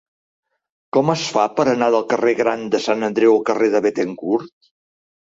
Com 0.95 1.11
es 1.13 1.25
fa 1.33 1.43
per 1.59 1.65
anar 1.73 1.89
del 1.95 2.05
carrer 2.13 2.33
Gran 2.39 2.63
de 2.75 2.79
Sant 2.85 3.07
Andreu 3.09 3.35
al 3.35 3.43
carrer 3.51 3.69
de 3.75 3.83
Béthencourt? 3.87 4.71